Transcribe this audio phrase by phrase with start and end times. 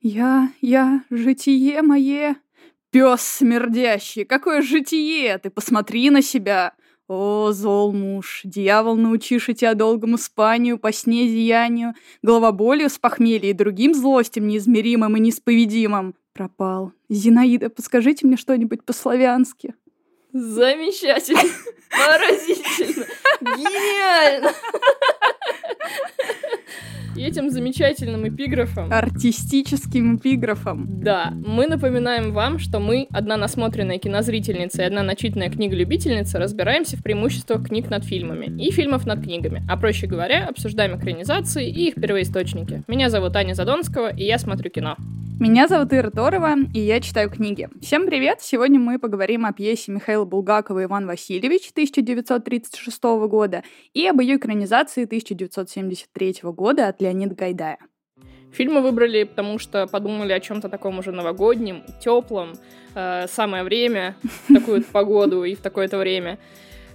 [0.00, 2.36] Я, я, житие мое.
[2.90, 5.36] Пес смердящий, какое житие!
[5.38, 6.72] Ты посмотри на себя!
[7.08, 13.54] О, зол муж, дьявол, научишь тебя долгому спанию, по сне зиянию, головоболью с похмелья и
[13.54, 16.14] другим злостям неизмеримым и неисповедимым.
[16.32, 16.92] Пропал.
[17.08, 19.74] Зинаида, подскажите мне что-нибудь по-славянски.
[20.32, 21.40] Замечательно.
[21.90, 23.06] Поразительно.
[23.56, 24.52] Гениально.
[27.18, 28.92] И этим замечательным эпиграфом...
[28.92, 30.86] Артистическим эпиграфом.
[31.02, 31.32] Да.
[31.34, 37.66] Мы напоминаем вам, что мы, одна насмотренная кинозрительница и одна начитанная книголюбительница, разбираемся в преимуществах
[37.66, 42.84] книг над фильмами и фильмов над книгами, а проще говоря, обсуждаем экранизации и их первоисточники.
[42.86, 44.96] Меня зовут Аня Задонского, и я смотрю кино.
[45.40, 47.68] Меня зовут Ира Торова, и я читаю книги.
[47.80, 48.40] Всем привет!
[48.42, 53.62] Сегодня мы поговорим о пьесе Михаила Булгакова «Иван Васильевич» 1936 года
[53.94, 57.78] и об ее экранизации 1973 года от Леонида Гайдая.
[58.52, 62.54] Фильмы выбрали, потому что подумали о чем-то таком уже новогоднем, теплом,
[62.96, 64.16] э, самое время,
[64.48, 66.40] в такую погоду и в такое-то время.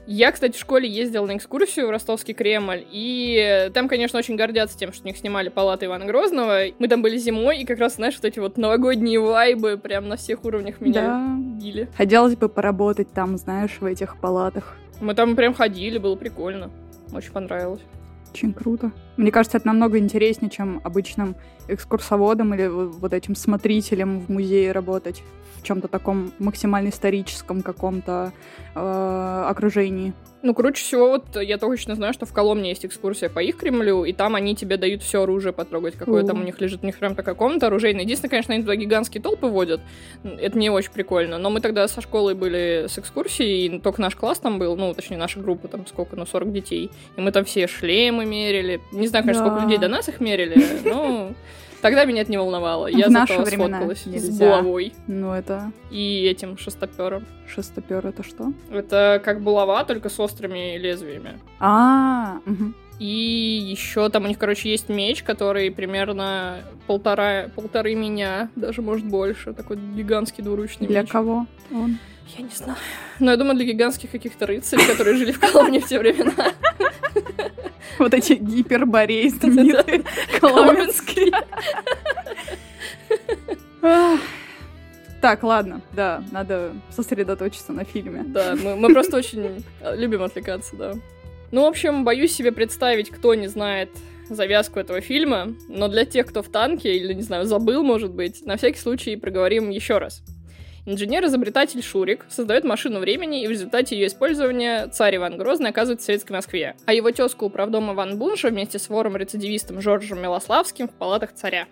[0.06, 4.78] Я, кстати, в школе ездила на экскурсию в Ростовский Кремль, и там, конечно, очень гордятся
[4.78, 6.66] тем, что у них снимали палаты Ивана Грозного.
[6.78, 10.18] Мы там были зимой, и как раз, знаешь, вот эти вот новогодние вайбы прям на
[10.18, 11.38] всех уровнях меня да.
[11.38, 11.90] били.
[11.96, 14.76] Хотелось бы поработать там, знаешь, в этих палатах.
[15.00, 16.70] Мы там прям ходили, было прикольно.
[17.14, 17.82] Очень понравилось.
[18.34, 18.92] Очень круто.
[19.16, 21.36] Мне кажется, это намного интереснее, чем обычным
[21.68, 25.24] экскурсоводом или вот этим смотрителем в музее работать
[25.64, 28.34] в чем-то таком максимально историческом каком-то
[28.76, 30.14] э, окружении.
[30.42, 34.04] Ну, круче всего, вот я точно знаю, что в Коломне есть экскурсия по их Кремлю,
[34.04, 36.84] и там они тебе дают все оружие потрогать, какое там у них лежит.
[36.84, 38.04] У них прям такая комната оружейная.
[38.04, 39.80] Единственное, конечно, они туда гигантские толпы водят.
[40.24, 41.38] Это не очень прикольно.
[41.38, 44.94] Но мы тогда со школой были с экскурсией, и только наш класс там был, ну,
[44.94, 46.92] точнее, наша группа, там сколько, ну, 40 детей.
[47.16, 48.82] И мы там все шлемы мерили.
[48.92, 49.50] Не знаю, конечно, да.
[49.50, 51.32] сколько людей до нас их мерили, но...
[51.84, 52.88] Тогда меня это не волновало.
[52.88, 54.32] Я в наши времена сфоткалась нельзя.
[54.32, 54.94] с булавой.
[55.08, 55.74] Ну, это...
[55.92, 57.26] И этим шестопером.
[57.46, 58.54] Шестопер это что?
[58.72, 61.38] Это как булава, только с острыми лезвиями.
[61.60, 62.72] А, угу.
[63.00, 69.06] И еще там у них, короче, есть меч, который примерно полтора, полторы меня, даже может
[69.06, 69.52] больше.
[69.52, 71.10] Такой гигантский двуручный для меч.
[71.10, 71.98] Для кого он?
[72.38, 72.78] Я не знаю.
[73.20, 76.54] Но я думаю, для гигантских каких-то рыцарей, которые жили в Коломне в те времена.
[78.04, 80.04] Вот эти гипербореи знаменитые
[80.42, 81.32] коломенские.
[85.22, 88.24] Так, ладно, да, надо сосредоточиться на фильме.
[88.28, 89.64] Да, мы, мы просто очень
[89.96, 90.94] любим отвлекаться, да.
[91.52, 93.90] Ну, в общем, боюсь себе представить, кто не знает
[94.30, 98.46] завязку этого фильма, но для тех, кто в танке или, не знаю, забыл, может быть,
[98.46, 100.24] на всякий случай проговорим еще раз.
[100.86, 106.08] Инженер-изобретатель Шурик создает машину времени, и в результате ее использования царь Иван Грозный оказывается в
[106.08, 106.76] Советской Москве.
[106.86, 111.68] А его тезку управдома Иван Бунша вместе с вором-рецидивистом Жоржем Милославским в палатах царя.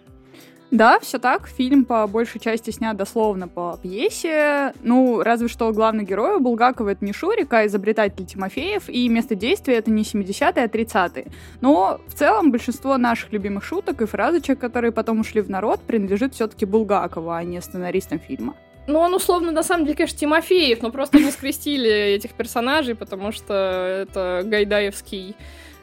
[0.71, 1.49] Да, все так.
[1.49, 4.73] Фильм по большей части снят дословно по пьесе.
[4.81, 9.35] Ну, разве что главный герой у Булгакова это не Шурик, а изобретатель Тимофеев, и место
[9.35, 11.27] действия это не 70-е, а 30-е.
[11.59, 16.33] Но в целом большинство наших любимых шуток и фразочек, которые потом ушли в народ, принадлежит
[16.33, 18.55] все-таки Булгакову, а не сценаристам фильма.
[18.87, 23.31] Ну, он условно, на самом деле, конечно, Тимофеев, но просто не скрестили этих персонажей, потому
[23.31, 25.35] что это гайдаевский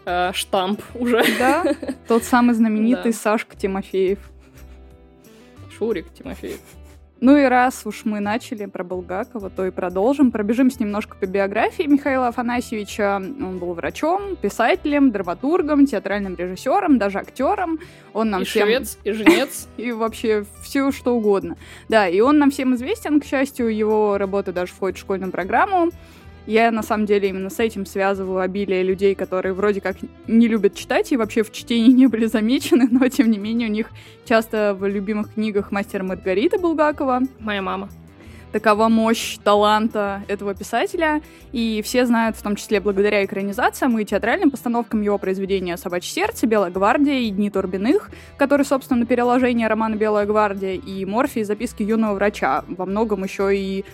[0.05, 1.25] э, штамп уже.
[1.39, 1.65] Да,
[2.09, 3.19] тот самый знаменитый да.
[3.19, 4.19] Сашка Тимофеев.
[5.79, 6.61] Шурик Тимофеев.
[7.21, 10.31] Ну и раз уж мы начали про Булгакова, то и продолжим.
[10.31, 13.17] Пробежимся немножко по биографии Михаила Афанасьевича.
[13.17, 17.81] Он был врачом, писателем, драматургом, театральным режиссером, даже актером.
[18.13, 18.69] Он нам и всем...
[18.69, 19.69] швец, и женец.
[19.77, 21.57] И вообще все что угодно.
[21.89, 25.91] Да, и он нам всем известен, к счастью, его работа даже входит в школьную программу.
[26.49, 30.75] Я на самом деле именно с этим связываю обилие людей, которые вроде как не любят
[30.75, 33.91] читать и вообще в чтении не были замечены, но тем не менее у них
[34.25, 37.21] часто в любимых книгах «Мастер Маргарита» Булгакова.
[37.39, 37.91] Моя мама
[38.51, 41.21] такова мощь таланта этого писателя,
[41.53, 46.47] и все знают, в том числе благодаря экранизациям и театральным постановкам его произведения «Собачье сердце»,
[46.47, 51.45] «Белая гвардия» и «Дни Турбиных», который, собственно, переложение романа «Белая гвардия» и «Морфий.
[51.45, 53.85] Записки юного врача», во многом еще и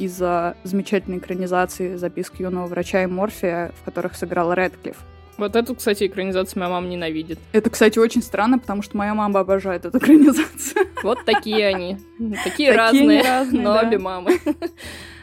[0.00, 4.96] из-за замечательной экранизации записки юного врача и Морфия, в которых сыграл Рэдклифф.
[5.36, 7.38] Вот эту, кстати, экранизацию моя мама ненавидит.
[7.52, 10.88] Это, кстати, очень странно, потому что моя мама обожает эту экранизацию.
[11.02, 11.96] Вот такие они.
[12.44, 14.38] Такие разные, но обе мамы.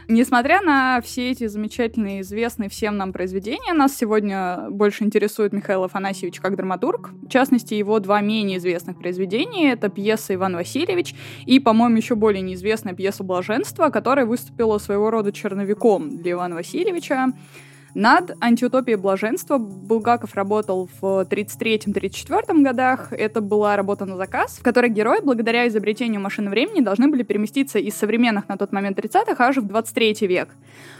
[0.09, 6.39] Несмотря на все эти замечательные, известные всем нам произведения, нас сегодня больше интересует Михаил Афанасьевич
[6.39, 7.09] как драматург.
[7.23, 11.13] В частности, его два менее известных произведения— это пьеса «Иван Васильевич»
[11.45, 17.33] и, по-моему, еще более неизвестная пьеса «Блаженство», которая выступила своего рода черновиком для Ивана Васильевича.
[17.93, 23.11] Над антиутопией блаженства Булгаков работал в 33-34 годах.
[23.11, 27.79] Это была работа на заказ, в которой герои, благодаря изобретению машины времени, должны были переместиться
[27.79, 30.49] из современных на тот момент 30-х аж в 23 век.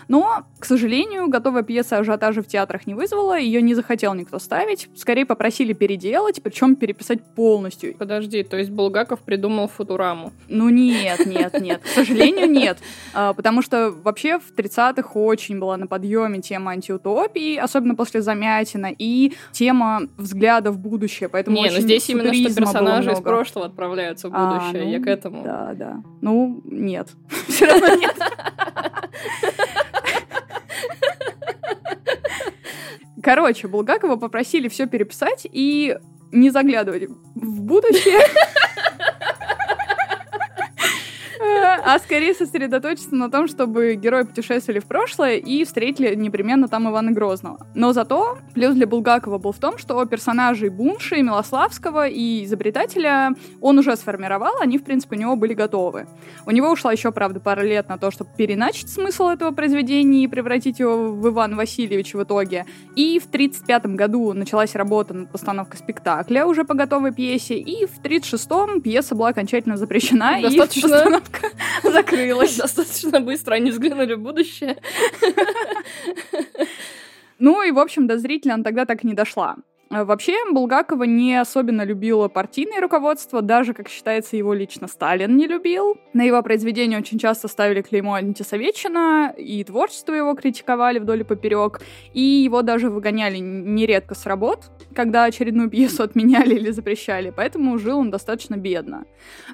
[0.08, 4.90] Но, к сожалению, готовая пьеса ажиотажа в театрах не вызвала, ее не захотел никто ставить.
[4.96, 7.96] Скорее попросили переделать, причем переписать полностью.
[7.98, 10.32] Подожди, то есть Булгаков придумал Футураму?
[10.48, 11.82] Ну нет, нет, нет.
[11.82, 12.78] К сожалению, нет.
[13.14, 18.92] А, потому что вообще в 30-х очень была на подъеме тема антиутопии, особенно после Замятина,
[18.98, 21.30] и тема взгляда в будущее.
[21.30, 24.82] Поэтому не, ну здесь именно что персонажи из прошлого отправляются в будущее.
[24.82, 25.44] А, ну, Я к этому.
[25.44, 26.04] Да, да.
[26.22, 27.10] Ну, нет.
[27.48, 28.16] Все равно нет.
[33.28, 35.98] Короче, Булгакова попросили все переписать и
[36.32, 38.22] не заглядывать в будущее.
[41.58, 47.12] а скорее сосредоточиться на том, чтобы герои путешествовали в прошлое и встретили непременно там Ивана
[47.12, 47.66] Грозного.
[47.76, 53.78] Но зато плюс для Булгакова был в том, что персонажей Бунши, Милославского и изобретателя он
[53.78, 56.08] уже сформировал, они, в принципе, у него были готовы.
[56.46, 60.28] У него ушла еще, правда, пара лет на то, чтобы переначить смысл этого произведения и
[60.28, 62.66] превратить его в Ивана Васильевича в итоге.
[62.96, 67.98] И в 1935 году началась работа над постановкой спектакля уже по готовой пьесе, и в
[68.00, 70.80] 1936 пьеса была окончательно запрещена, Достаточно...
[70.80, 71.47] и постановка
[71.84, 72.58] закрылась.
[72.58, 74.78] Достаточно быстро они взглянули в будущее.
[77.40, 79.58] Ну и, в общем, до зрителя она тогда так и не дошла.
[79.90, 85.48] А вообще, Булгакова не особенно любила партийное руководство, даже, как считается, его лично Сталин не
[85.48, 85.98] любил.
[86.14, 91.80] На его произведения очень часто ставили клеймо антисоветчина, и творчество его критиковали вдоль и поперек,
[92.14, 98.00] и его даже выгоняли нередко с работ, когда очередную пьесу отменяли или запрещали, поэтому жил
[98.00, 99.06] он достаточно бедно.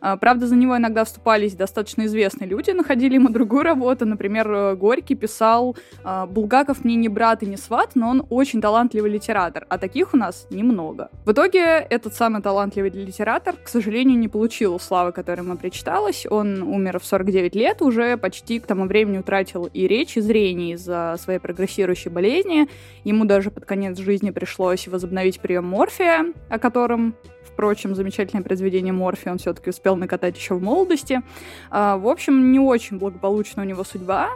[0.02, 5.16] А, правда, за него иногда вступались достаточно известные люди, находили ему другую работу, например, Горький
[5.16, 9.78] писал «А, «Булгаков мне не брат и не сват, но он очень талантливый литератор, а
[9.78, 11.10] таких у нас немного.
[11.26, 11.60] В итоге
[11.90, 16.26] этот самый талантливый литератор, к сожалению, не получил славы, которая ему причиталась.
[16.30, 20.76] Он умер в 49 лет, уже почти к тому времени утратил и речь, и зрение
[20.76, 22.70] из-за своей прогрессирующей болезни.
[23.04, 29.28] Ему даже под конец жизни пришлось возобновить прием морфия, о котором впрочем, замечательное произведение Морфи
[29.28, 31.22] он все-таки успел накатать еще в молодости.
[31.70, 34.30] А, в общем, не очень благополучна у него судьба,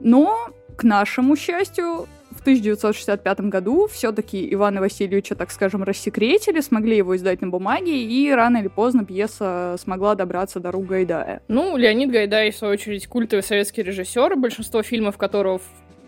[0.00, 2.08] но, к нашему счастью,
[2.44, 8.58] 1965 году все-таки Ивана Васильевича, так скажем, рассекретили, смогли его издать на бумаге, и рано
[8.58, 11.40] или поздно пьеса смогла добраться до рук Гайдая.
[11.48, 15.60] Ну, Леонид Гайдай, в свою очередь, культовый советский режиссер, большинство фильмов которого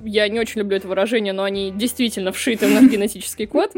[0.05, 3.73] я не очень люблю это выражение, но они действительно вшиты в наш генетический код.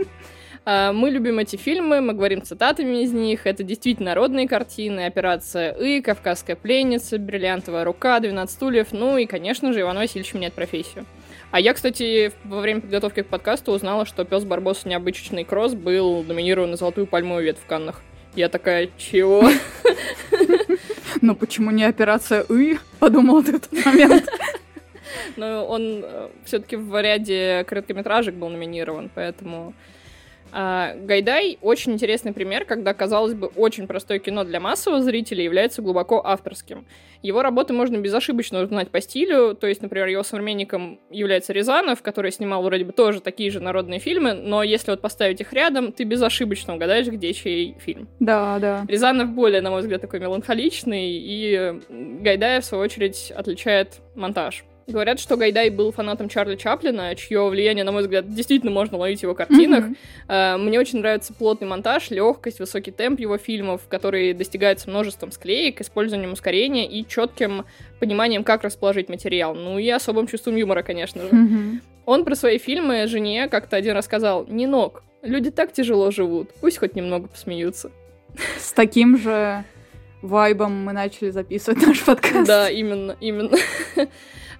[0.64, 3.46] А, мы любим эти фильмы, мы говорим цитатами из них.
[3.46, 5.06] Это действительно народные картины.
[5.06, 8.88] «Операция И», «Кавказская пленница», «Бриллиантовая рука», «12 стульев».
[8.92, 11.06] Ну и, конечно же, Иван Васильевич меняет профессию.
[11.50, 16.22] А я, кстати, во время подготовки к подкасту узнала, что пес Барбос необычный кросс был
[16.22, 18.02] номинирован на золотую пальмовую ветвь в Каннах.
[18.34, 19.48] Я такая, чего?
[21.20, 22.78] Ну почему не операция И?
[23.00, 24.28] Подумала в этот момент.
[25.36, 29.72] Ну, он э, все-таки в ряде короткометражек был номинирован, поэтому
[30.52, 35.82] а, Гайдай очень интересный пример, когда, казалось бы, очень простое кино для массового зрителя является
[35.82, 36.86] глубоко авторским.
[37.22, 42.30] Его работы можно безошибочно узнать по стилю, то есть, например, его современником является Рязанов, который
[42.30, 46.04] снимал вроде бы тоже такие же народные фильмы, но если вот поставить их рядом, ты
[46.04, 48.08] безошибочно угадаешь, где чей фильм.
[48.20, 48.84] Да, да.
[48.88, 54.64] Рязанов более, на мой взгляд, такой меланхоличный, и Гайдая, в свою очередь, отличает монтаж.
[54.88, 59.20] Говорят, что Гайдай был фанатом Чарли Чаплина, чье влияние, на мой взгляд, действительно можно ловить
[59.20, 59.84] в его картинах.
[60.28, 60.56] Mm-hmm.
[60.56, 66.32] Мне очень нравится плотный монтаж, легкость, высокий темп его фильмов, который достигается множеством склеек, использованием
[66.32, 67.66] ускорения и четким
[68.00, 69.54] пониманием, как расположить материал.
[69.54, 71.28] Ну и особым чувством юмора, конечно же.
[71.28, 71.80] Mm-hmm.
[72.06, 76.78] Он про свои фильмы жене как-то один рассказал, не ног, люди так тяжело живут, пусть
[76.78, 77.90] хоть немного посмеются.
[78.58, 79.64] С таким же
[80.22, 82.46] вайбом мы начали записывать наш подкаст.
[82.46, 83.58] Да, именно, именно.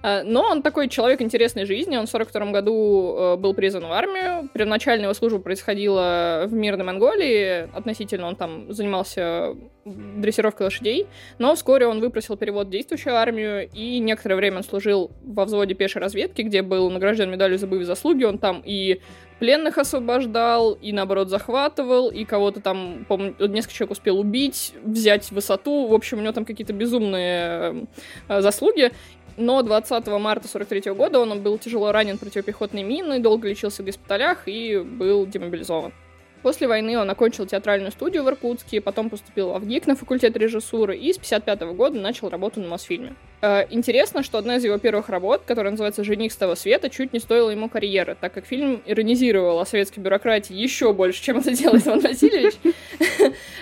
[0.01, 1.97] А, но он такой человек интересной жизни.
[1.97, 4.49] Он в 42 году э, был призван в армию.
[4.53, 7.69] Первоначально его служба происходила в мирной Монголии.
[7.75, 11.07] Относительно он там занимался дрессировкой лошадей.
[11.37, 13.69] Но вскоре он выпросил перевод в действующую армию.
[13.73, 17.85] И некоторое время он служил во взводе пешей разведки, где был награжден медалью за боевые
[17.85, 18.23] заслуги.
[18.23, 19.01] Он там и
[19.39, 25.87] пленных освобождал, и наоборот захватывал, и кого-то там, помню, несколько человек успел убить, взять высоту.
[25.87, 27.87] В общем, у него там какие-то безумные
[28.27, 28.91] э, заслуги
[29.39, 34.47] но 20 марта 43 года он был тяжело ранен противопехотной миной, долго лечился в госпиталях
[34.47, 35.93] и был демобилизован.
[36.41, 40.97] После войны он окончил театральную студию в Иркутске, потом поступил в ГИК на факультет режиссуры
[40.97, 43.15] и с 55 года начал работу на Мосфильме.
[43.41, 47.11] Э, интересно, что одна из его первых работ, которая называется «Жених с того света», чуть
[47.11, 51.51] не стоила ему карьеры, так как фильм иронизировал о советской бюрократии еще больше, чем это
[51.51, 52.55] делает Иван Васильевич.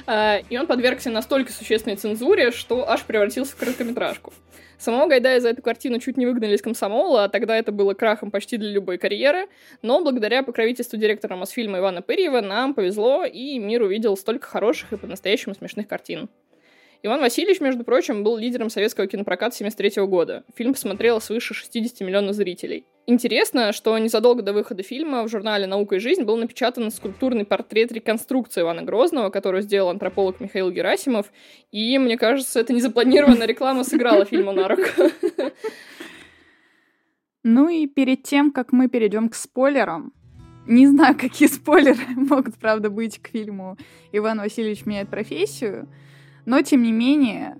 [0.10, 4.32] Э, и он подвергся настолько существенной цензуре, что аж превратился в короткометражку.
[4.78, 8.30] Самого Гайдая за эту картину чуть не выгнали из комсомола, а тогда это было крахом
[8.30, 9.48] почти для любой карьеры,
[9.82, 14.98] но благодаря покровительству директора Мосфильма Ивана Пырьева нам повезло, и мир увидел столько хороших и
[14.98, 16.30] по-настоящему смешных картин.
[17.04, 20.44] Иван Васильевич, между прочим, был лидером советского кинопроката 73 года.
[20.56, 22.86] Фильм посмотрело свыше 60 миллионов зрителей.
[23.06, 27.92] Интересно, что незадолго до выхода фильма в журнале «Наука и жизнь» был напечатан скульптурный портрет
[27.92, 31.32] реконструкции Ивана Грозного, который сделал антрополог Михаил Герасимов,
[31.72, 34.82] и, мне кажется, это незапланированная реклама сыграла фильму на руку.
[37.44, 40.12] Ну и перед тем, как мы перейдем к спойлерам,
[40.66, 43.78] не знаю, какие спойлеры могут, правда, быть к фильму
[44.12, 45.88] «Иван Васильевич меняет профессию»,
[46.48, 47.58] но, тем не менее,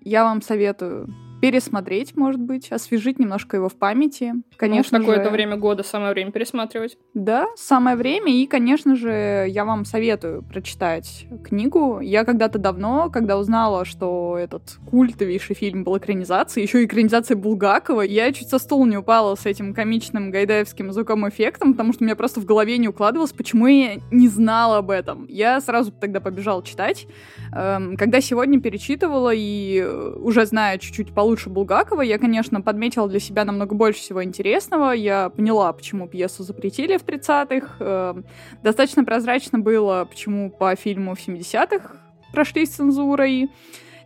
[0.00, 4.34] я вам советую пересмотреть, может быть, освежить немножко его в памяти.
[4.56, 5.34] Конечно ну, в какое-то же...
[5.34, 6.96] время года самое время пересматривать.
[7.14, 8.32] Да, самое время.
[8.32, 12.00] И, конечно же, я вам советую прочитать книгу.
[12.00, 18.02] Я когда-то давно, когда узнала, что этот культовейший фильм был экранизацией, еще и экранизация Булгакова,
[18.02, 22.06] я чуть со стула не упала с этим комичным гайдаевским звуковым эффектом, потому что у
[22.06, 25.26] меня просто в голове не укладывалось, почему я не знала об этом.
[25.28, 27.06] Я сразу тогда побежала читать.
[27.54, 29.84] Эм, когда сегодня перечитывала и
[30.16, 32.02] уже зная чуть-чуть получше получше Булгакова.
[32.02, 34.92] Я, конечно, подметила для себя намного больше всего интересного.
[34.92, 37.76] Я поняла, почему пьесу запретили в 30-х.
[37.80, 38.24] Эм,
[38.62, 41.96] достаточно прозрачно было, почему по фильму в 70-х
[42.32, 43.50] прошли с цензурой.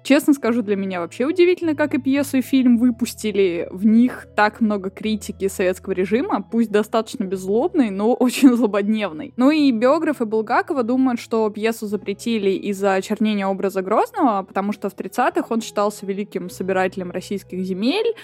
[0.02, 3.68] Честно скажу, для меня вообще удивительно, как и пьесу, и фильм выпустили.
[3.70, 9.34] В них так много критики советского режима, пусть достаточно беззлобной, но очень злободневной.
[9.36, 14.96] Ну и биографы Булгакова думают, что пьесу запретили из-за очернения образа Грозного, потому что в
[14.96, 18.14] 30-х он считался великим собирателем российских земель,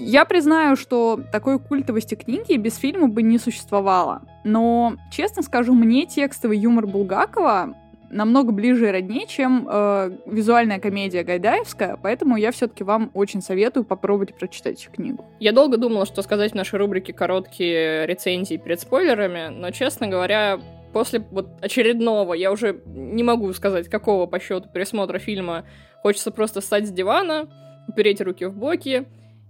[0.00, 4.22] я признаю, что такой культовости книги без фильма бы не существовало.
[4.44, 7.74] Но, честно скажу, мне текстовый юмор Булгакова
[8.10, 13.84] намного ближе и роднее, чем э, визуальная комедия Гайдаевская, поэтому я все-таки вам очень советую
[13.84, 15.24] попробовать прочитать эту книгу.
[15.40, 20.60] Я долго думала, что сказать в нашей рубрике короткие рецензии перед спойлерами, но, честно говоря,
[20.92, 25.66] после вот очередного, я уже не могу сказать, какого по счету пересмотра фильма,
[26.02, 27.48] хочется просто встать с дивана,
[27.88, 29.06] упереть руки в боки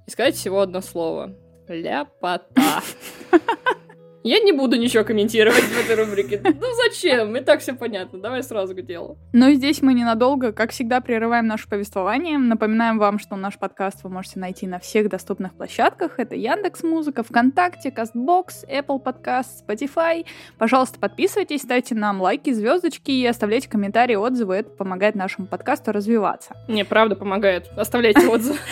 [0.07, 1.35] и сказать всего одно слово.
[1.69, 2.83] Ляпота.
[4.29, 6.43] Я не буду ничего комментировать в этой рубрике.
[6.45, 7.35] Ну зачем?
[7.35, 8.19] И так все понятно.
[8.19, 9.17] Давай сразу к делу.
[9.33, 12.37] Но здесь мы ненадолго, как всегда, прерываем наше повествование.
[12.37, 16.19] Напоминаем вам, что наш подкаст вы можете найти на всех доступных площадках.
[16.19, 20.27] Это Яндекс Музыка, ВКонтакте, Кастбокс, Apple Podcast, Spotify.
[20.59, 24.57] Пожалуйста, подписывайтесь, ставьте нам лайки, звездочки и оставляйте комментарии, отзывы.
[24.57, 26.55] Это помогает нашему подкасту развиваться.
[26.69, 27.71] Не, правда помогает.
[27.79, 28.59] Оставляйте отзывы.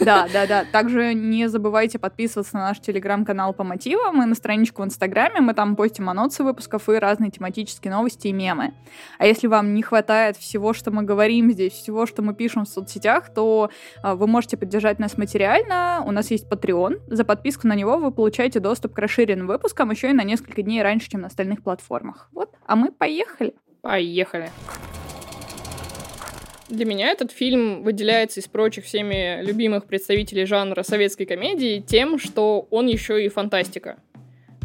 [0.00, 0.64] Да, да, да.
[0.70, 5.54] Также не забывайте подписываться на наш телеграм-канал по мотивам и на страничку в Инстаграме, мы
[5.54, 8.74] там постим анонсы выпусков и разные тематические новости и мемы.
[9.18, 12.68] А если вам не хватает всего, что мы говорим здесь, всего, что мы пишем в
[12.68, 13.70] соцсетях, то
[14.02, 16.04] а, вы можете поддержать нас материально.
[16.06, 17.00] У нас есть Patreon.
[17.08, 20.80] За подписку на него вы получаете доступ к расширенным выпускам еще и на несколько дней
[20.80, 22.28] раньше, чем на остальных платформах.
[22.32, 23.54] Вот, а мы поехали.
[23.82, 24.50] Поехали.
[26.68, 32.68] Для меня этот фильм выделяется из прочих всеми любимых представителей жанра советской комедии тем, что
[32.70, 33.98] он еще и фантастика.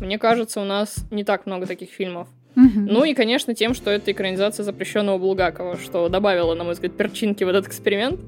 [0.02, 2.28] Мне кажется, у нас не так много таких фильмов.
[2.56, 7.44] Ну и, конечно, тем, что это экранизация запрещенного Булгакова, что добавило, на мой взгляд, перчинки
[7.44, 8.20] в этот эксперимент.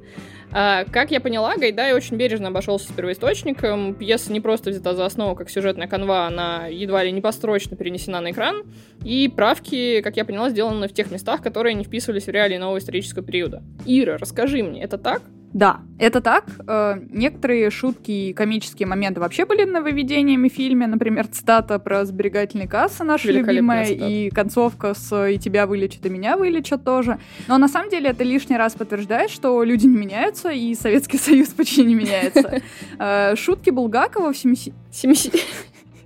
[0.53, 3.93] А, как я поняла, Гайдай очень бережно обошелся с первоисточником.
[3.93, 8.19] Пьеса не просто взята за основу как сюжетная канва, она едва ли не построчно перенесена
[8.21, 8.63] на экран.
[9.03, 12.79] И правки, как я поняла, сделаны в тех местах, которые не вписывались в реалии нового
[12.79, 13.63] исторического периода.
[13.85, 15.21] Ира, расскажи мне, это так?
[15.53, 16.45] Да, это так.
[16.67, 20.87] Э, некоторые шутки и комические моменты вообще были нововведениями в фильме.
[20.87, 24.07] Например, цитата про сберегательные кассы наша любимая, цитата.
[24.07, 27.19] и концовка с «и тебя вылечат, и меня вылечат» тоже.
[27.47, 31.49] Но на самом деле это лишний раз подтверждает, что люди не меняются, и Советский Союз
[31.49, 32.61] почти не меняется.
[32.99, 34.73] Э, шутки Булгакова в Симси...
[34.91, 35.31] Симси...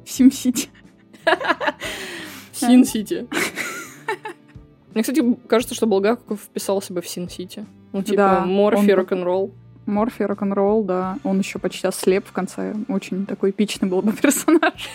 [0.06, 0.70] В SimCity.
[2.56, 3.28] В Sin City.
[4.94, 7.66] Мне, кстати, кажется, что Булгаков вписался бы в Sin City.
[7.96, 8.98] Ну, типа, да, морфий, он...
[8.98, 9.52] рок-н-ролл.
[9.86, 11.18] Морфий, рок-н-ролл, да.
[11.24, 12.76] Он еще почти ослеп в конце.
[12.90, 14.90] Очень такой эпичный был бы персонаж.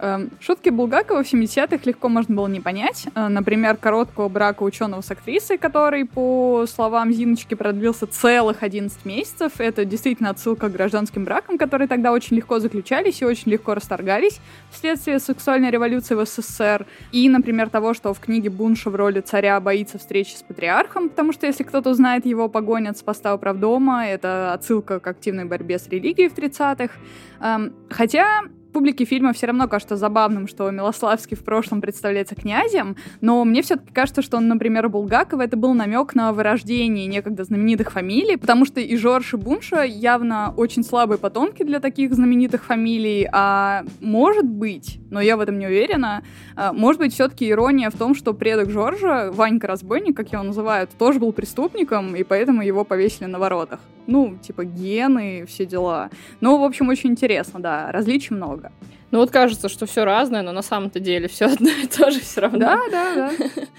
[0.00, 3.06] Эм, шутки Булгакова в 70-х легко можно было не понять.
[3.14, 9.52] Э, например, короткого брака ученого с актрисой, который, по словам Зиночки, продлился целых 11 месяцев.
[9.58, 14.40] Это действительно отсылка к гражданским бракам, которые тогда очень легко заключались и очень легко расторгались
[14.70, 16.86] вследствие сексуальной революции в СССР.
[17.10, 21.32] И, например, того, что в книге Бунша в роли царя боится встречи с патриархом, потому
[21.32, 24.06] что если кто-то узнает его, погонят с поста управдома.
[24.06, 26.94] Это отсылка к активной борьбе с религией в 30-х.
[27.40, 28.42] Эм, хотя
[28.78, 33.92] публике фильма все равно кажется забавным, что Милославский в прошлом представляется князем, но мне все-таки
[33.92, 38.78] кажется, что, например, у Булгакова это был намек на вырождение некогда знаменитых фамилий, потому что
[38.78, 45.00] и Жорж, и Бунша явно очень слабые потомки для таких знаменитых фамилий, а может быть,
[45.10, 46.22] но я в этом не уверена,
[46.54, 50.90] а, может быть, все-таки ирония в том, что предок Жоржа, Ванька Разбойник, как его называют,
[50.96, 53.80] тоже был преступником, и поэтому его повесили на воротах.
[54.06, 56.08] Ну, типа гены, все дела.
[56.40, 58.67] Ну, в общем, очень интересно, да, различий много.
[59.10, 62.20] Ну вот кажется, что все разное, но на самом-то деле все одно и то же
[62.20, 62.58] все равно.
[62.58, 63.32] Да, да, да.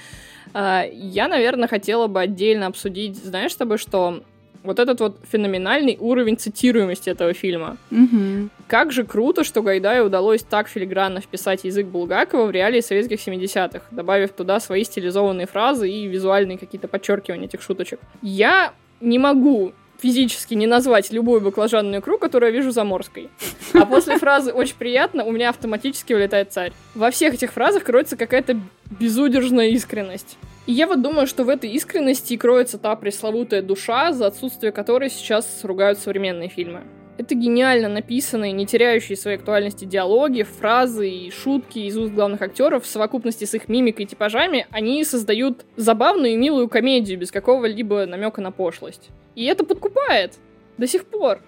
[0.51, 4.23] А, я, наверное, хотела бы отдельно обсудить, знаешь, с тобой, что
[4.63, 7.77] вот этот вот феноменальный уровень цитируемости этого фильма.
[7.91, 8.49] Угу.
[8.67, 13.85] Как же круто, что Гайдаю удалось так филигранно вписать язык Булгакова в реалии советских 70-х,
[13.91, 17.99] добавив туда свои стилизованные фразы и визуальные какие-то подчеркивания этих шуточек.
[18.21, 23.29] Я не могу физически не назвать любую баклажанную икру, которую я вижу заморской.
[23.73, 26.73] А после фразы «очень приятно» у меня автоматически вылетает царь.
[26.95, 28.59] Во всех этих фразах кроется какая-то
[28.99, 30.37] безудержная искренность.
[30.65, 35.09] И я вот думаю, что в этой искренности кроется та пресловутая душа, за отсутствие которой
[35.09, 36.83] сейчас ругают современные фильмы.
[37.17, 42.85] Это гениально написанные, не теряющие своей актуальности диалоги, фразы и шутки из уст главных актеров
[42.85, 48.05] в совокупности с их мимикой и типажами, они создают забавную и милую комедию без какого-либо
[48.05, 49.09] намека на пошлость.
[49.35, 50.35] И это подкупает
[50.77, 51.39] до сих пор.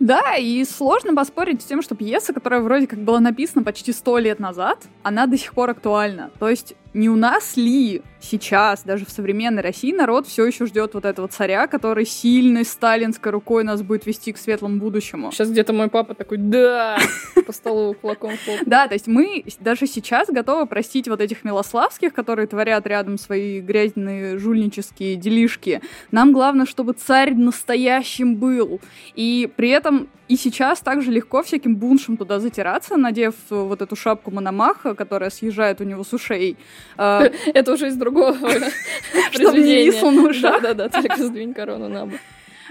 [0.00, 4.18] Да, и сложно поспорить с тем, что пьеса, которая вроде как была написана почти сто
[4.18, 6.30] лет назад, она до сих пор актуальна.
[6.38, 10.94] То есть не у нас ли сейчас, даже в современной России, народ все еще ждет
[10.94, 15.30] вот этого царя, который сильной сталинской рукой нас будет вести к светлому будущему.
[15.32, 16.96] Сейчас где-то мой папа такой, да,
[17.46, 18.32] по столу кулаком
[18.64, 23.60] Да, то есть мы даже сейчас готовы простить вот этих милославских, которые творят рядом свои
[23.60, 25.82] грязные жульнические делишки.
[26.10, 28.80] Нам главное, чтобы царь настоящим был.
[29.14, 34.30] И при этом и сейчас также легко всяким буншем туда затираться, надев вот эту шапку
[34.30, 36.56] Мономаха, которая съезжает у него с ушей.
[36.96, 38.34] А, Это уже из другого
[39.32, 40.62] Чтобы не на ушах.
[40.62, 42.20] Да-да-да, только сдвинь корону на бок.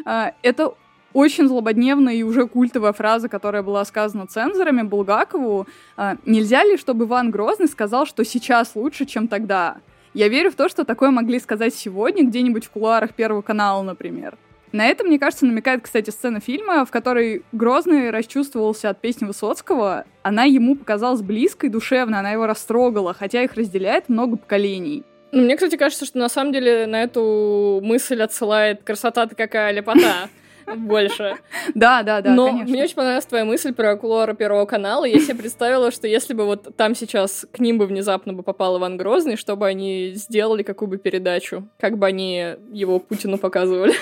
[0.06, 0.74] А, это
[1.14, 5.68] очень злободневная и уже культовая фраза, которая была сказана цензорами Булгакову.
[5.96, 9.78] А, Нельзя ли, чтобы Иван Грозный сказал, что сейчас лучше, чем тогда?
[10.16, 14.38] Я верю в то, что такое могли сказать сегодня где-нибудь в кулуарах Первого канала, например.
[14.74, 20.06] На это, мне кажется, намекает, кстати, сцена фильма, в которой Грозный расчувствовался от песни Высоцкого.
[20.24, 25.04] Она ему показалась близкой, душевной, она его растрогала, хотя их разделяет много поколений.
[25.32, 30.30] Ну, мне, кстати, кажется, что на самом деле на эту мысль отсылает красота-то какая лепота
[30.76, 31.38] больше.
[31.76, 32.72] Да, да, да, Но конечно.
[32.72, 35.06] мне очень понравилась твоя мысль про кулуары Первого канала.
[35.06, 38.80] Я себе представила, что если бы вот там сейчас к ним бы внезапно бы попал
[38.80, 43.94] Иван Грозный, чтобы они сделали какую бы передачу, как бы они его Путину показывали.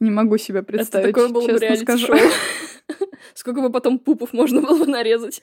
[0.00, 2.16] Не могу себе представить, Это такое было бы реалити-шоу.
[3.34, 5.42] Сколько бы потом пупов можно было бы нарезать.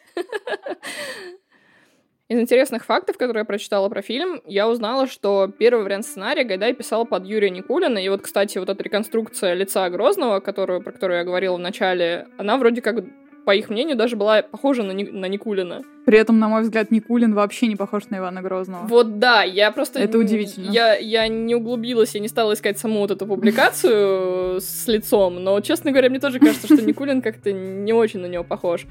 [2.31, 6.73] Из интересных фактов, которые я прочитала про фильм, я узнала, что первый вариант сценария Гайдай
[6.73, 7.97] писал под Юрия Никулина.
[7.97, 12.27] И вот, кстати, вот эта реконструкция лица Грозного, которую, про которую я говорила в начале,
[12.37, 13.03] она вроде как
[13.45, 15.81] по их мнению, даже была похожа на, Ни- на Никулина.
[16.05, 18.85] При этом, на мой взгляд, Никулин вообще не похож на Ивана Грозного.
[18.87, 19.99] Вот да, я просто...
[19.99, 20.71] Это удивительно.
[20.71, 25.59] Я, я не углубилась, я не стала искать саму вот эту публикацию с лицом, но,
[25.61, 28.85] честно говоря, мне тоже кажется, что Никулин как-то не очень на него похож.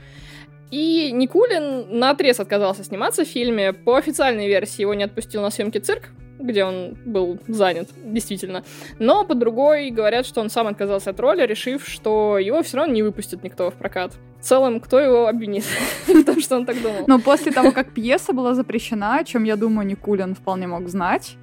[0.71, 3.73] И Никулин на отрез отказался сниматься в фильме.
[3.73, 8.65] По официальной версии его не отпустил на съемки цирк, где он был занят, действительно.
[8.99, 12.93] Но по другой говорят, что он сам отказался от роли, решив, что его все равно
[12.93, 14.13] не выпустит никто в прокат.
[14.41, 15.65] В целом, кто его обвинит
[16.07, 17.05] в том, что он так думал?
[17.07, 21.37] Но после того, как пьеса была запрещена, о чем, я думаю, Никулин вполне мог знать,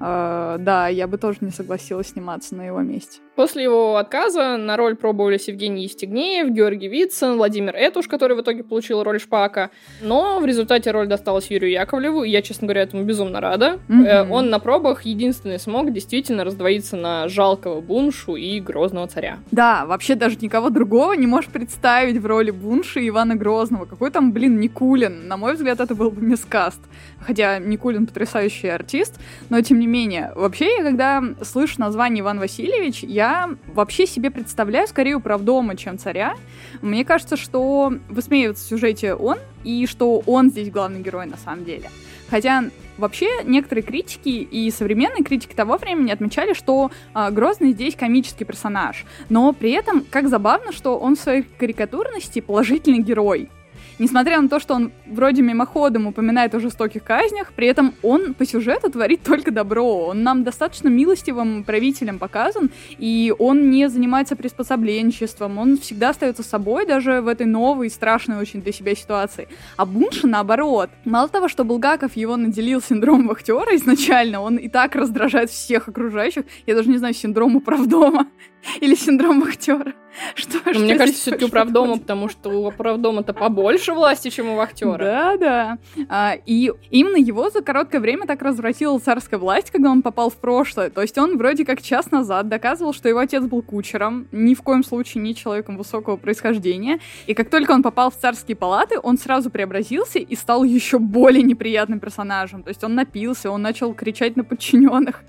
[0.00, 3.20] э, да, я бы тоже не согласилась сниматься на его месте.
[3.40, 8.62] После его отказа на роль пробовались Евгений Евстигнеев, Георгий Вицин, Владимир Этуш, который в итоге
[8.62, 9.70] получил роль Шпака.
[10.02, 13.78] Но в результате роль досталась Юрию Яковлеву, и я, честно говоря, этому безумно рада.
[13.88, 14.30] Mm-hmm.
[14.30, 19.38] Он на пробах единственный смог действительно раздвоиться на жалкого Буншу и Грозного царя.
[19.50, 23.86] Да, вообще даже никого другого не можешь представить в роли Бунши Ивана Грозного.
[23.86, 25.28] Какой там, блин, Никулин?
[25.28, 26.80] На мой взгляд, это был бы мискаст.
[27.20, 30.30] Хотя Никулин потрясающий артист, но тем не менее.
[30.36, 33.29] Вообще, я когда слышу название Иван Васильевич, я
[33.66, 36.34] вообще себе представляю скорее управдома, чем царя.
[36.82, 41.64] Мне кажется, что высмеивается в сюжете он, и что он здесь главный герой на самом
[41.64, 41.90] деле.
[42.30, 42.64] Хотя
[42.96, 49.04] вообще некоторые критики и современные критики того времени отмечали, что э, Грозный здесь комический персонаж.
[49.28, 53.50] Но при этом, как забавно, что он в своей карикатурности положительный герой.
[54.00, 58.46] Несмотря на то, что он вроде мимоходом упоминает о жестоких казнях, при этом он по
[58.46, 60.06] сюжету творит только добро.
[60.06, 66.86] Он нам достаточно милостивым правителем показан, и он не занимается приспособленчеством, он всегда остается собой,
[66.86, 69.48] даже в этой новой, страшной очень для себя ситуации.
[69.76, 70.88] А Бунша наоборот.
[71.04, 76.44] Мало того, что Булгаков его наделил синдромом вахтера изначально, он и так раздражает всех окружающих.
[76.66, 78.28] Я даже не знаю, синдром управдома
[78.80, 79.92] или синдром вахтера.
[80.34, 84.56] Что, Но что мне кажется, все-таки управдома, потому что у управдома-то побольше власти, чем у
[84.56, 84.98] вахтера.
[84.98, 85.78] Да, да.
[86.08, 90.36] А, и именно его за короткое время так развратила царская власть, когда он попал в
[90.36, 90.90] прошлое.
[90.90, 94.62] То есть он вроде как час назад доказывал, что его отец был кучером, ни в
[94.62, 96.98] коем случае не человеком высокого происхождения.
[97.26, 101.42] И как только он попал в царские палаты, он сразу преобразился и стал еще более
[101.42, 102.62] неприятным персонажем.
[102.62, 105.22] То есть он напился, он начал кричать на подчиненных.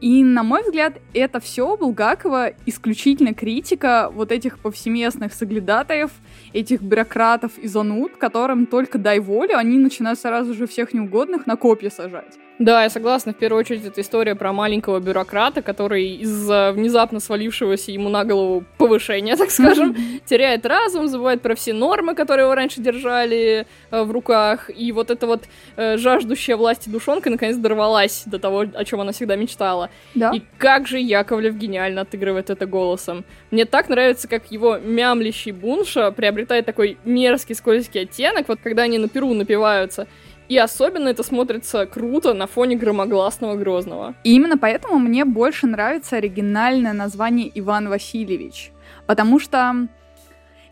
[0.00, 3.81] И, на мой взгляд, это все Булгакова исключительно критика
[4.14, 6.10] вот этих повсеместных соглядатаев,
[6.52, 11.56] этих бюрократов и зануд, которым только дай волю, они начинают сразу же всех неугодных на
[11.56, 12.38] копья сажать.
[12.58, 13.32] Да, я согласна.
[13.32, 18.64] В первую очередь, это история про маленького бюрократа, который из-за внезапно свалившегося ему на голову
[18.78, 24.10] повышения, так скажем, теряет разум, забывает про все нормы, которые его раньше держали э, в
[24.12, 24.70] руках.
[24.74, 25.44] И вот эта вот
[25.76, 29.90] э, жаждущая власти душонка наконец дорвалась до того, о чем она всегда мечтала.
[30.14, 30.30] Да.
[30.34, 33.24] И как же Яковлев гениально отыгрывает это голосом.
[33.50, 38.98] Мне так нравится, как его мямлящий бунша приобретает такой мерзкий скользкий оттенок, вот когда они
[38.98, 40.06] на перу напиваются.
[40.48, 44.14] И особенно это смотрится круто на фоне громогласного Грозного.
[44.24, 48.70] И именно поэтому мне больше нравится оригинальное название Иван Васильевич.
[49.06, 49.88] Потому что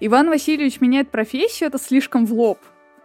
[0.00, 2.59] Иван Васильевич меняет профессию, это слишком в лоб.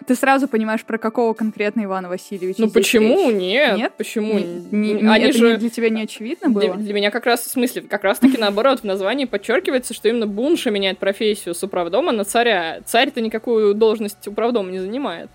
[0.06, 3.30] Ты сразу понимаешь, про какого конкретно Ивана Васильевича Ну почему?
[3.32, 3.40] речь.
[3.42, 3.78] Нет.
[3.78, 3.94] Нет?
[3.98, 4.34] Почему?
[4.38, 5.52] Не- не- Они это же...
[5.54, 6.62] не для тебя не очевидно было?
[6.62, 10.08] Для, для меня как раз, в смысле, как раз таки наоборот, в названии подчеркивается, что
[10.10, 12.82] именно Бунша меняет профессию с управдома на царя.
[12.86, 15.30] Царь-то никакую должность управдома не занимает.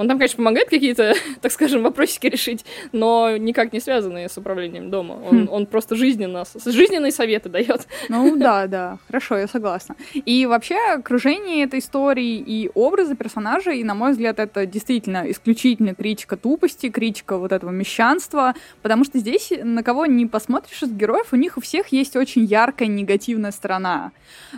[0.00, 4.88] Он там, конечно, помогает какие-то, так скажем, вопросики решить, но никак не связанные с управлением
[4.88, 5.12] дома.
[5.12, 5.48] Он, Хм.
[5.50, 7.86] он просто жизненно, жизненные советы дает.
[8.08, 9.96] Ну да, да, хорошо, я согласна.
[10.14, 16.38] И вообще окружение этой истории и образы персонажей, на мой взгляд, это действительно исключительно критика
[16.38, 21.36] тупости, критика вот этого мещанства, потому что здесь на кого не посмотришь из героев, у
[21.36, 24.12] них у всех есть очень яркая негативная сторона.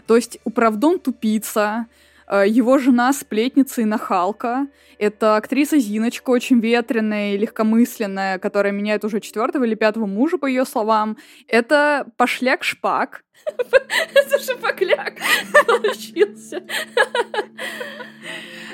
[0.06, 1.86] То есть управдом тупица,
[2.30, 4.66] его жена сплетница и нахалка.
[4.98, 10.46] Это актриса Зиночка, очень ветреная и легкомысленная, которая меняет уже четвертого или пятого мужа, по
[10.46, 11.16] ее словам.
[11.48, 13.22] Это пошляк Шпак,
[14.14, 15.14] Это же покляк
[15.66, 16.62] получился.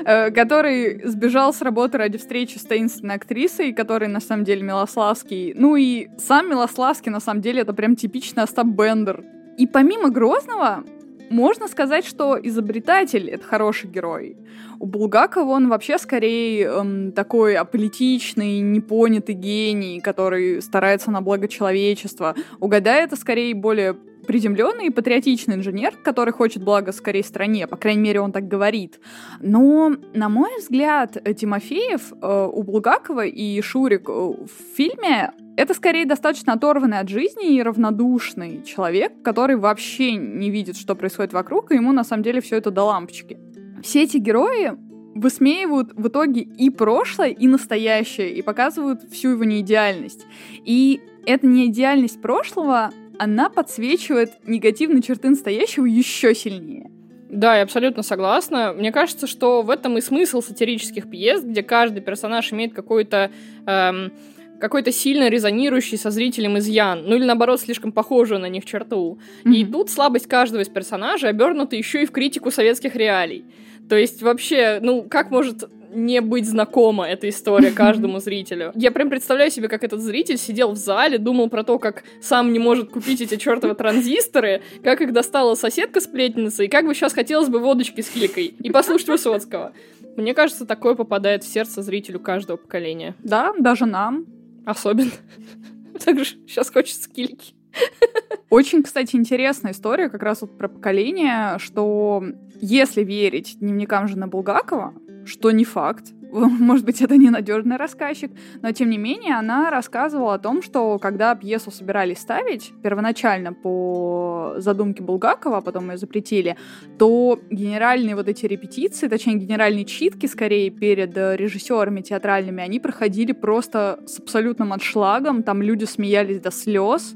[0.05, 5.53] э, который сбежал с работы ради встречи с таинственной актрисой, который на самом деле Милославский.
[5.55, 9.25] Ну и сам Милославский на самом деле это прям типичный Остап Бендер.
[9.57, 10.85] И помимо Грозного,
[11.31, 14.37] можно сказать, что изобретатель— это хороший герой.
[14.79, 22.35] У Булгакова он вообще скорее эм, такой аполитичный, непонятый гений, который старается на благо человечества.
[22.61, 27.77] У Гайдая это скорее более приземленный и патриотичный инженер, который хочет блага скорее стране, по
[27.77, 29.01] крайней мере, он так говорит.
[29.41, 36.07] Но, на мой взгляд, Тимофеев э, у Булгакова и Шурик э, в фильме это скорее
[36.07, 41.75] достаточно оторванный от жизни и равнодушный человек, который вообще не видит, что происходит вокруг, и
[41.75, 43.37] ему на самом деле все это до лампочки.
[43.83, 44.75] Все эти герои
[45.17, 50.27] высмеивают в итоге и прошлое, и настоящее, и показывают всю его неидеальность.
[50.65, 56.89] И эта неидеальность прошлого, она подсвечивает негативные черты настоящего еще сильнее.
[57.29, 58.73] Да, я абсолютно согласна.
[58.73, 63.33] Мне кажется, что в этом и смысл сатирических пьес, где каждый персонаж имеет какой-то
[63.67, 64.13] эм,
[64.61, 69.19] какой-то сильно резонирующий со зрителем изъян, ну или наоборот, слишком похожую на них черту.
[69.45, 69.73] И Мгм.
[69.73, 73.45] тут слабость каждого из персонажей обернута еще и в критику советских реалий.
[73.89, 78.73] То есть вообще, ну как может не быть знакома эта история каждому зрителю.
[78.75, 82.53] Я прям представляю себе, как этот зритель сидел в зале, думал про то, как сам
[82.53, 87.15] не может купить эти чертовы транзисторы, как их достала соседка сплетница, и как бы сейчас
[87.15, 89.73] хотелось бы водочки с килькой и послушать Высоцкого.
[90.17, 93.15] Мне кажется, такое попадает в сердце зрителю каждого поколения.
[93.23, 94.27] Да, даже нам.
[94.65, 95.11] Особенно.
[96.05, 97.55] Также сейчас хочется кильки.
[98.51, 102.25] Очень, кстати, интересная история как раз вот про поколение, что
[102.61, 104.95] если верить дневникам жены Булгакова,
[105.27, 108.31] что не факт, может быть, это ненадежный рассказчик,
[108.63, 114.55] но тем не менее она рассказывала о том, что когда пьесу собирались ставить, первоначально по
[114.59, 116.57] задумке Булгакова, а потом ее запретили,
[116.99, 124.01] то генеральные вот эти репетиции, точнее генеральные читки, скорее, перед режиссерами театральными, они проходили просто
[124.07, 127.15] с абсолютным отшлагом, там люди смеялись до слез,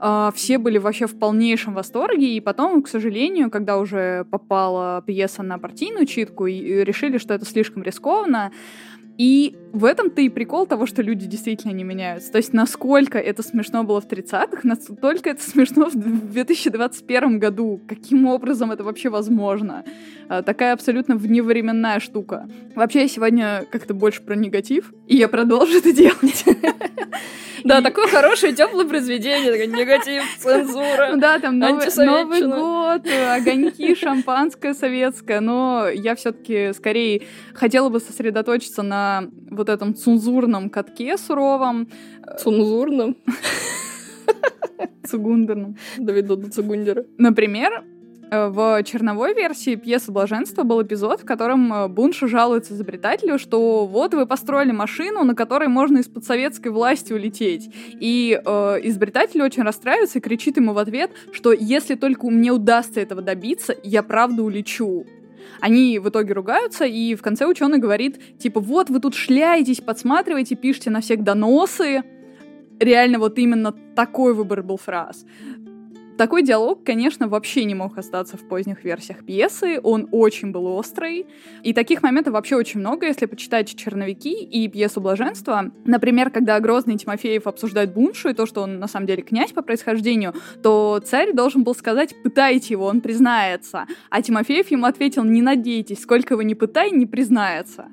[0.00, 5.42] а, все были вообще в полнейшем восторге, и потом, к сожалению, когда уже попала пьеса
[5.42, 8.52] на партийную читку, и решили, что это слишком рискованно,
[9.18, 12.30] и в этом-то и прикол того, что люди действительно не меняются.
[12.30, 17.80] То есть насколько это смешно было в 30-х, настолько это смешно в 2021 году.
[17.88, 19.84] Каким образом это вообще возможно?
[20.28, 22.48] А, такая абсолютно вневременная штука.
[22.76, 26.44] Вообще, я сегодня как-то больше про негатив, и я продолжу это делать.
[27.64, 35.88] Да, такое хорошее, теплое произведение, негатив, цензура, Да, там Новый год, огоньки, шампанское советское, но
[35.88, 37.22] я все-таки скорее
[37.54, 41.88] хотела бы сосредоточиться на вот этом цензурном катке суровом.
[42.38, 43.16] Цензурном?
[45.08, 45.76] Цугундерном.
[45.96, 47.04] Доведу до Цугундера.
[47.16, 47.84] Например,
[48.30, 54.14] в черновой версии пьесы «Блаженство» был эпизод, в котором э, Бунша жалуется изобретателю, что вот
[54.14, 57.70] вы построили машину, на которой можно из-под советской власти улететь.
[58.00, 58.50] И э,
[58.82, 63.74] изобретатель очень расстраивается и кричит ему в ответ, что если только мне удастся этого добиться,
[63.82, 65.06] я правда улечу.
[65.60, 70.54] Они в итоге ругаются, и в конце ученый говорит, типа, вот вы тут шляетесь, подсматриваете,
[70.54, 72.02] пишете на всех доносы.
[72.78, 75.24] Реально вот именно такой выбор был фраз.
[76.18, 81.26] Такой диалог, конечно, вообще не мог остаться в поздних версиях пьесы, он очень был острый,
[81.62, 85.70] и таких моментов вообще очень много, если почитать «Черновики» и пьесу «Блаженство».
[85.84, 89.62] Например, когда Грозный Тимофеев обсуждает Буншу и то, что он на самом деле князь по
[89.62, 95.40] происхождению, то царь должен был сказать «пытайте его, он признается», а Тимофеев ему ответил «не
[95.40, 97.86] надейтесь, сколько вы не пытай, не признается».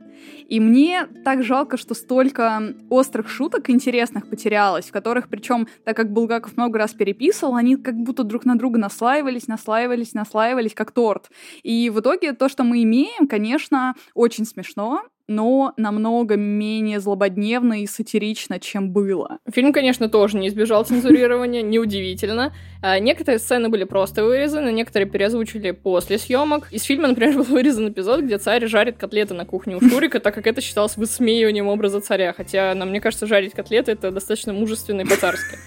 [0.47, 6.12] И мне так жалко, что столько острых шуток интересных потерялось, в которых, причем, так как
[6.12, 11.30] Булгаков много раз переписывал, они как будто друг на друга наслаивались, наслаивались, наслаивались, как торт.
[11.63, 17.88] И в итоге то, что мы имеем, конечно, очень смешно, но намного менее злободневно и
[17.88, 19.39] сатирично, чем было.
[19.51, 22.53] Фильм, конечно, тоже не избежал цензурирования, неудивительно.
[22.81, 26.71] А, некоторые сцены были просто вырезаны, некоторые переозвучили после съемок.
[26.71, 30.35] Из фильма, например, был вырезан эпизод, где царь жарит котлеты на кухне у Шурика, так
[30.35, 32.33] как это считалось высмеиванием образа царя.
[32.33, 35.57] Хотя, нам мне кажется, жарить котлеты— это достаточно мужественно и по-царски.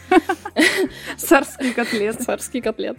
[1.17, 2.21] Царский котлет.
[2.21, 2.97] Царский котлет.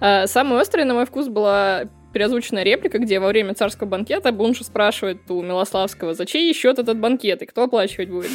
[0.00, 4.64] А, самый острый, на мой вкус, была переозвученная реплика, где во время царского банкета Бунша
[4.64, 8.30] спрашивает у Милославского, за чей счет этот банкет и кто оплачивать будет.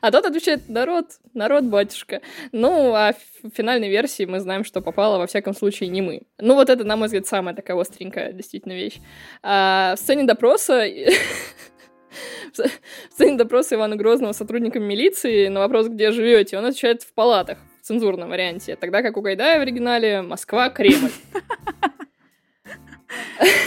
[0.00, 2.20] А тот отвечает, народ, народ, батюшка.
[2.52, 6.22] Ну, а в финальной версии мы знаем, что попало, во всяком случае, не мы.
[6.38, 8.98] Ну, вот это, на мой взгляд, самая такая остренькая действительно вещь.
[9.42, 10.84] А в сцене допроса
[12.56, 17.58] в сцене допроса Ивана Грозного сотрудникам милиции на вопрос, где живете, он отвечает в палатах
[17.80, 21.10] в цензурном варианте, тогда как у Гайдая в оригинале Москва, Кремль.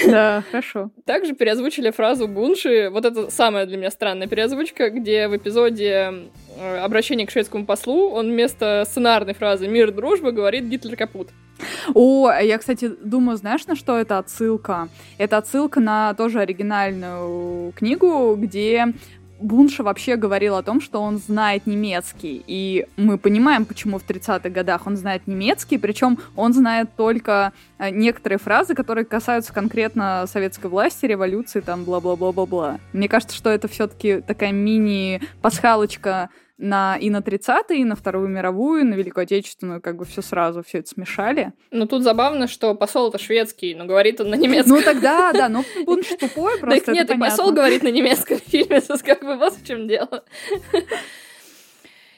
[0.08, 0.92] Да, хорошо.
[1.06, 6.13] Также переозвучили фразу Бунши, вот это самая для меня странная переозвучка, где в эпизоде
[6.58, 11.30] э, обращения к шведскому послу он вместо сценарной фразы «Мир, дружба» говорит «Гитлер капут».
[11.94, 14.89] О, я, кстати, думаю, знаешь, на что это отсылка?
[15.18, 18.94] Это отсылка на тоже оригинальную книгу, где
[19.43, 22.43] Бунша вообще говорил о том, что он знает немецкий.
[22.47, 27.89] И мы понимаем, почему в 30-х годах он знает немецкий, причем он знает только э,
[27.89, 32.79] некоторые фразы, которые касаются конкретно советской власти, революции, там, бла-бла-бла-бла-бла.
[32.93, 36.29] Мне кажется, что это все-таки такая мини-пасхалочка
[36.63, 40.21] на, и на 30-е, и на Вторую мировую, и на Великую Отечественную, как бы все
[40.21, 41.54] сразу, все это смешали.
[41.71, 44.78] Ну, тут забавно, что посол это шведский, но говорит он на немецком.
[44.78, 48.82] Ну, тогда, да, но он тупой просто, Так нет, и посол говорит на немецком фильме,
[48.82, 50.23] как бы вот в чем дело.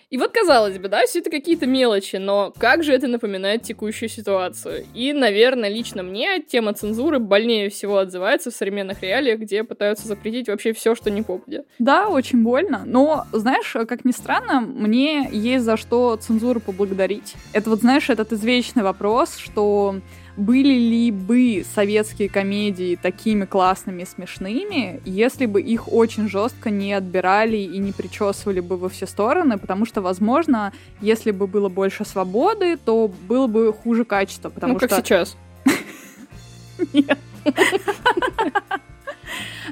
[0.09, 4.09] И вот, казалось бы, да, все это какие-то мелочи, но как же это напоминает текущую
[4.09, 4.85] ситуацию?
[4.93, 10.47] И, наверное, лично мне тема цензуры больнее всего отзывается в современных реалиях, где пытаются запретить
[10.47, 11.63] вообще все, что не попадя.
[11.79, 12.83] Да, очень больно.
[12.85, 17.35] Но, знаешь, как ни странно, мне есть за что цензуру поблагодарить.
[17.53, 19.95] Это вот, знаешь, этот извечный вопрос, что
[20.37, 26.93] были ли бы советские комедии такими классными и смешными, если бы их очень жестко не
[26.93, 32.05] отбирали и не причесывали бы во все стороны, потому что, возможно, если бы было больше
[32.05, 34.87] свободы, то было бы хуже качество, потому ну, что...
[34.87, 35.37] как сейчас.
[36.93, 37.17] Нет.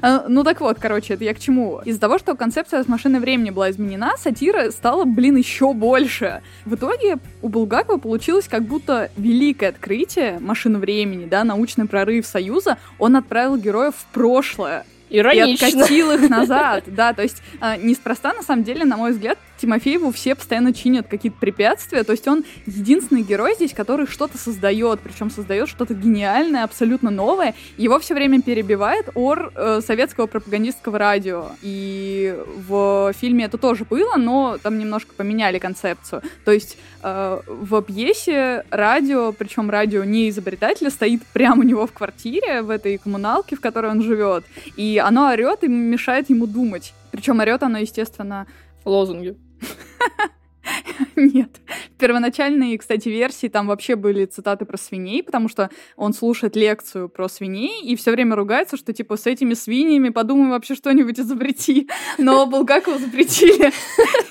[0.02, 1.80] А, ну так вот, короче, это я к чему?
[1.84, 6.42] Из-за того, что концепция с машины времени была изменена, сатира стала, блин, еще больше.
[6.64, 12.78] В итоге у Булгакова получилось как будто великое открытие машины времени, да, научный прорыв Союза.
[12.98, 14.84] Он отправил героев в прошлое.
[15.10, 15.66] Иронично.
[15.66, 19.38] И откатил их назад, да, то есть э, неспроста, на самом деле, на мой взгляд,
[19.64, 25.00] Тимофееву все постоянно чинят какие-то препятствия, то есть он единственный герой здесь, который что-то создает,
[25.00, 27.54] причем создает что-то гениальное, абсолютно новое.
[27.78, 31.46] Его все время перебивает ор э, советского пропагандистского радио.
[31.62, 32.36] И
[32.68, 36.20] в фильме это тоже было, но там немножко поменяли концепцию.
[36.44, 41.92] То есть э, в пьесе радио, причем радио не изобретателя, стоит прямо у него в
[41.92, 44.44] квартире, в этой коммуналке, в которой он живет.
[44.76, 46.92] И оно орет и мешает ему думать.
[47.10, 48.46] Причем орет оно, естественно,
[48.84, 49.36] Лозунги.
[51.16, 51.60] Нет.
[51.94, 57.08] В первоначальной, кстати, версии там вообще были цитаты про свиней, потому что он слушает лекцию
[57.08, 61.88] про свиней и все время ругается, что типа с этими свиньями подумай вообще что-нибудь изобрети.
[62.18, 63.70] Но Булгакову запретили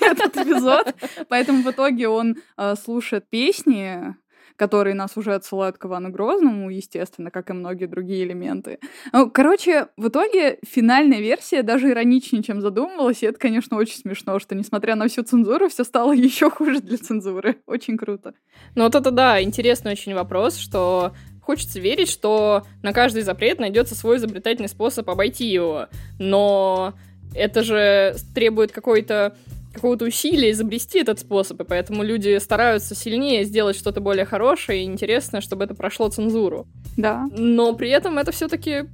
[0.00, 0.94] этот эпизод,
[1.28, 4.14] поэтому в итоге он э, слушает песни
[4.56, 8.78] которые нас уже отсылают к Ивану Грозному, естественно, как и многие другие элементы.
[9.12, 14.38] Ну, короче, в итоге финальная версия даже ироничнее, чем задумывалась, и это, конечно, очень смешно,
[14.38, 17.56] что, несмотря на всю цензуру, все стало еще хуже для цензуры.
[17.66, 18.34] Очень круто.
[18.74, 23.94] Ну вот это, да, интересный очень вопрос, что хочется верить, что на каждый запрет найдется
[23.94, 25.88] свой изобретательный способ обойти его.
[26.18, 26.94] Но
[27.34, 29.36] это же требует какой-то
[29.74, 34.86] какого-то усилия изобрести этот способ, и поэтому люди стараются сильнее сделать что-то более хорошее и
[34.86, 36.66] интересное, чтобы это прошло цензуру.
[36.96, 37.26] Да.
[37.36, 38.84] Но при этом это все-таки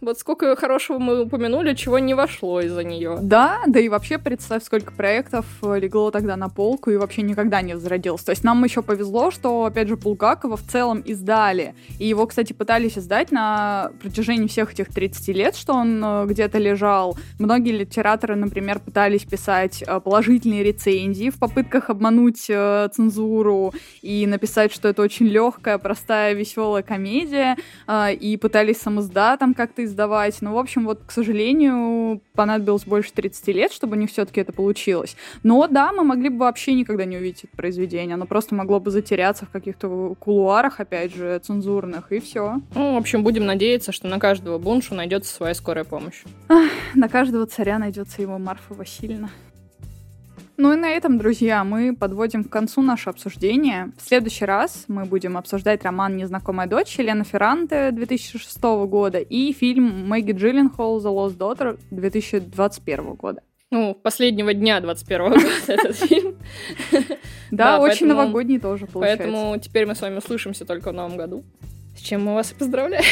[0.00, 3.18] вот сколько хорошего мы упомянули, чего не вошло из-за нее.
[3.20, 7.62] Да, да и вообще представь, сколько проектов э, легло тогда на полку и вообще никогда
[7.62, 8.22] не возродилось.
[8.22, 11.74] То есть нам еще повезло, что, опять же, Булгакова в целом издали.
[11.98, 16.58] И его, кстати, пытались издать на протяжении всех этих 30 лет, что он э, где-то
[16.58, 17.16] лежал.
[17.38, 24.88] Многие литераторы, например, пытались писать э, положительные рецензии в попытках обмануть цензуру и написать, что
[24.88, 27.56] это очень легкая, простая, веселая комедия,
[28.20, 30.42] и пытались самоздатом как-то издавать.
[30.42, 34.52] Но, в общем, вот, к сожалению, понадобилось больше 30 лет, чтобы у них все-таки это
[34.52, 35.16] получилось.
[35.42, 38.14] Но да, мы могли бы вообще никогда не увидеть это произведение.
[38.14, 42.60] Оно просто могло бы затеряться в каких-то кулуарах, опять же, цензурных, и все.
[42.74, 46.22] Ну, в общем, будем надеяться, что на каждого буншу найдется своя скорая помощь.
[46.48, 49.30] Ах, на каждого царя найдется его Марфа Васильевна.
[50.56, 53.92] Ну и на этом, друзья, мы подводим к концу наше обсуждение.
[53.98, 60.08] В следующий раз мы будем обсуждать роман «Незнакомая дочь» Елена Ферранте 2006 года и фильм
[60.08, 63.42] Мэгги Джилленхол «The Lost Daughter» 2021 года.
[63.72, 66.36] Ну, последнего дня 21 года этот фильм.
[67.50, 69.24] Да, очень новогодний тоже получается.
[69.24, 71.42] Поэтому теперь мы с вами услышимся только в новом году.
[71.96, 73.04] С чем мы вас и поздравляем.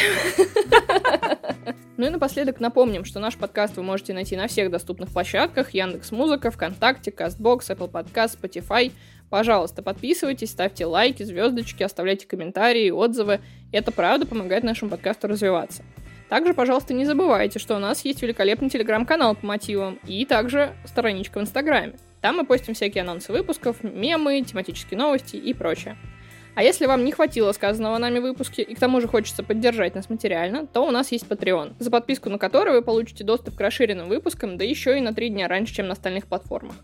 [1.98, 6.10] Ну и напоследок напомним, что наш подкаст вы можете найти на всех доступных площадках Яндекс
[6.10, 8.90] Музыка, ВКонтакте, Кастбокс, Apple Podcast, Spotify.
[9.30, 13.40] Пожалуйста, подписывайтесь, ставьте лайки, звездочки, оставляйте комментарии, отзывы.
[13.70, 15.84] Это правда помогает нашему подкасту развиваться.
[16.28, 21.38] Также, пожалуйста, не забывайте, что у нас есть великолепный телеграм-канал по мотивам и также страничка
[21.38, 21.94] в Инстаграме.
[22.20, 25.96] Там мы постим всякие анонсы выпусков, мемы, тематические новости и прочее.
[26.54, 30.10] А если вам не хватило сказанного нами выпуске и к тому же хочется поддержать нас
[30.10, 34.08] материально, то у нас есть Patreon, за подписку на который вы получите доступ к расширенным
[34.08, 36.74] выпускам, да еще и на три дня раньше, чем на остальных платформах.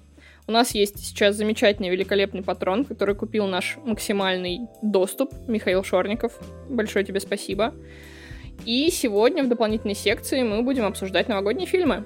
[0.47, 6.39] У нас есть сейчас замечательный, великолепный патрон, который купил наш максимальный доступ, Михаил Шорников.
[6.71, 7.75] Большое тебе спасибо.
[8.65, 12.05] И сегодня в дополнительной секции мы будем обсуждать новогодние фильмы.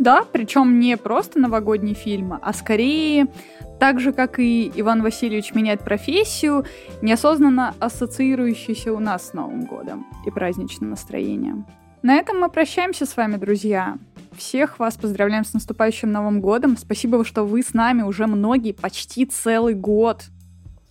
[0.00, 3.28] Да, причем не просто новогодние фильмы, а скорее
[3.78, 6.64] так же, как и Иван Васильевич меняет профессию,
[7.02, 11.66] неосознанно ассоциирующийся у нас с Новым годом и праздничным настроением.
[12.02, 13.98] На этом мы прощаемся с вами, друзья.
[14.36, 16.76] Всех вас поздравляем с наступающим Новым годом.
[16.76, 20.24] Спасибо, что вы с нами уже многие, почти целый год.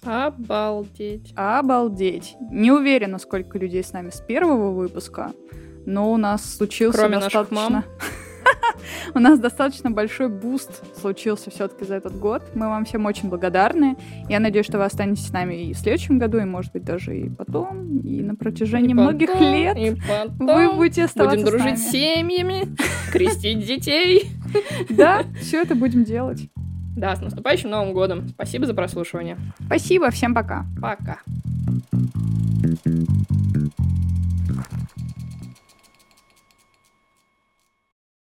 [0.03, 1.33] Обалдеть.
[1.35, 2.35] Обалдеть.
[2.51, 5.31] Не уверена, сколько людей с нами с первого выпуска,
[5.85, 7.55] но у нас случился Кроме достаточно...
[7.55, 7.83] наших мам.
[9.13, 12.43] У нас достаточно большой boost случился все-таки за этот год.
[12.53, 13.97] Мы вам всем очень благодарны.
[14.29, 17.17] Я надеюсь, что вы останетесь с нами и в следующем году, и, может быть, даже
[17.17, 19.77] и потом, и на протяжении И многих потом, лет.
[19.77, 20.47] И потом.
[20.47, 21.75] Вы будете оставаться Будем с дружить нами.
[21.77, 22.75] с семьями,
[23.11, 24.29] крестить детей.
[24.89, 26.49] Да, все это будем делать.
[26.95, 28.27] Да, с наступающим Новым годом.
[28.29, 29.37] Спасибо за прослушивание.
[29.65, 30.65] Спасибо, всем пока.
[30.81, 31.19] Пока.